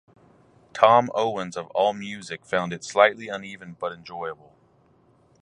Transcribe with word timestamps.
Thom 0.73 1.11
Owens 1.13 1.55
of 1.55 1.67
Allmusic 1.75 2.43
found 2.43 2.73
it 2.73 2.83
"slightly 2.83 3.27
uneven 3.27 3.77
but 3.79 3.91
enjoyable". 3.93 4.55